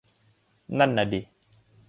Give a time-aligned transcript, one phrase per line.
[0.79, 1.21] นั่นน่ะดิ